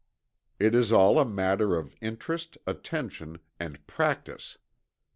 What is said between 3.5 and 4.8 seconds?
and practice.